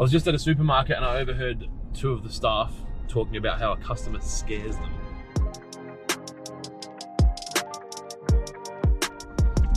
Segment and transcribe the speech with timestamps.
[0.00, 2.72] I was just at a supermarket and I overheard two of the staff
[3.06, 4.90] talking about how a customer scares them.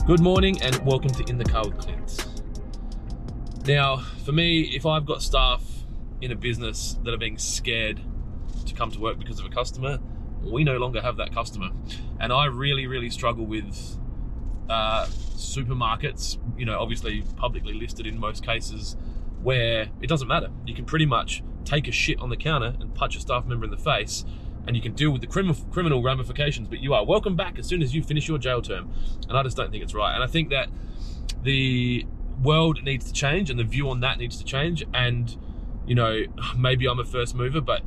[0.06, 2.26] Good morning and welcome to In the Car with Clint.
[3.66, 5.62] Now, for me, if I've got staff
[6.22, 8.00] in a business that are being scared
[8.64, 9.98] to come to work because of a customer,
[10.40, 11.68] we no longer have that customer.
[12.18, 13.98] And I really, really struggle with
[14.70, 15.04] uh,
[15.36, 18.96] supermarkets, you know, obviously publicly listed in most cases,
[19.44, 20.48] where it doesn't matter.
[20.66, 23.64] You can pretty much take a shit on the counter and punch a staff member
[23.64, 24.24] in the face
[24.66, 27.66] and you can deal with the crim- criminal ramifications, but you are welcome back as
[27.66, 28.90] soon as you finish your jail term.
[29.28, 30.14] And I just don't think it's right.
[30.14, 30.68] And I think that
[31.42, 32.06] the
[32.42, 34.84] world needs to change and the view on that needs to change.
[34.94, 35.36] And,
[35.86, 36.24] you know,
[36.56, 37.82] maybe I'm a first mover, but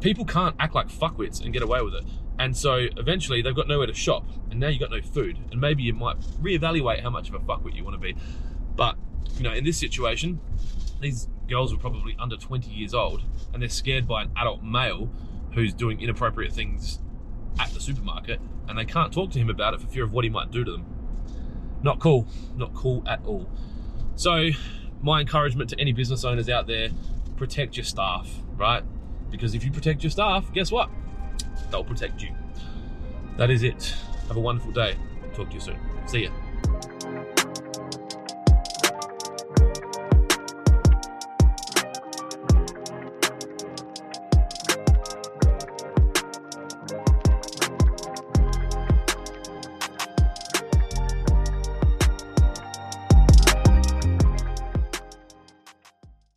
[0.00, 2.04] people can't act like fuckwits and get away with it.
[2.38, 5.38] And so eventually they've got nowhere to shop, and now you've got no food.
[5.50, 8.14] And maybe you might reevaluate how much of a fuckwit you want to be.
[8.76, 8.96] But
[9.38, 10.40] you know, in this situation,
[11.00, 15.10] these girls were probably under 20 years old, and they're scared by an adult male
[15.52, 16.98] who's doing inappropriate things
[17.58, 20.24] at the supermarket, and they can't talk to him about it for fear of what
[20.24, 20.86] he might do to them.
[21.82, 22.26] Not cool.
[22.56, 23.48] Not cool at all.
[24.16, 24.50] So,
[25.00, 26.90] my encouragement to any business owners out there
[27.36, 28.82] protect your staff, right?
[29.30, 30.90] Because if you protect your staff, guess what?
[31.70, 32.34] They'll protect you.
[33.36, 33.94] That is it.
[34.26, 34.96] Have a wonderful day.
[35.34, 35.78] Talk to you soon.
[36.06, 36.30] See ya.